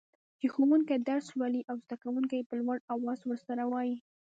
[0.39, 3.95] چي ښوونکي درس لولي او زده کوونکي يي په لوړ اواز ورسره وايي.